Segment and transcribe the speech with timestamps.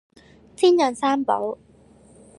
[0.55, 1.59] 煎釀三寶